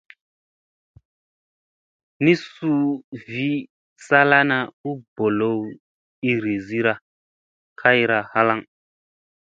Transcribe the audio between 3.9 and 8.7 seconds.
salana, u bolow iirizira kayra halaŋ.